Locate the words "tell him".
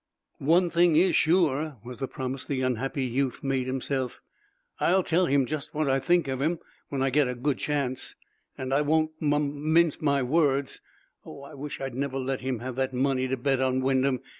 5.03-5.45